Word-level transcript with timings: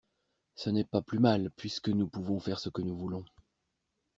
Ce 0.55 0.71
n'est 0.71 0.83
pas 0.83 1.03
plus 1.03 1.19
mal, 1.19 1.51
puisque 1.57 1.89
nous 1.89 2.07
pouvons 2.07 2.39
faire 2.39 2.59
ce 2.59 2.69
que 2.69 2.81
nous 2.81 2.97
voulons. 2.97 3.23